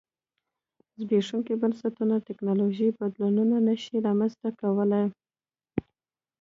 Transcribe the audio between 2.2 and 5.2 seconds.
ټکنالوژیکي بدلونونه نه شي رامنځته کولای.